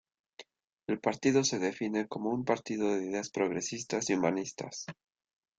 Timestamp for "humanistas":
4.15-4.87